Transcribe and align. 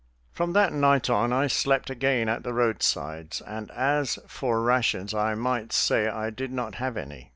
From 0.31 0.53
that 0.53 0.73
night 0.73 1.11
on 1.11 1.31
I 1.31 1.45
slept 1.45 1.91
again 1.91 2.27
at 2.27 2.41
the 2.41 2.53
roadsides, 2.53 3.39
and 3.41 3.69
as 3.69 4.17
for 4.25 4.59
rations, 4.63 5.13
I 5.13 5.35
might 5.35 5.71
say 5.71 6.07
I 6.07 6.31
did 6.31 6.51
not 6.51 6.73
have 6.81 6.97
any. 6.97 7.29